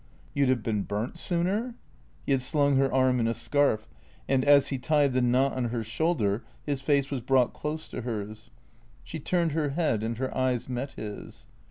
"You 0.33 0.47
'd 0.47 0.49
have 0.49 0.63
been 0.63 0.81
burnt 0.81 1.19
sooner?" 1.19 1.75
He 2.25 2.31
had 2.31 2.41
slung 2.41 2.75
her 2.77 2.91
arm 2.91 3.19
in 3.19 3.27
a 3.27 3.35
scarf; 3.35 3.87
and, 4.27 4.43
as 4.43 4.69
he 4.69 4.79
tied 4.79 5.13
the 5.13 5.21
knot 5.21 5.53
on 5.53 5.65
her 5.65 5.83
shoulder, 5.83 6.43
his 6.63 6.81
face 6.81 7.11
was 7.11 7.21
brought 7.21 7.53
close 7.53 7.87
to 7.89 8.01
hers. 8.01 8.49
She 9.03 9.19
turned 9.19 9.51
her 9.51 9.69
head 9.69 10.01
and 10.01 10.17
her 10.17 10.35
eyes 10.35 10.67
met 10.67 10.93
his. 10.93 11.45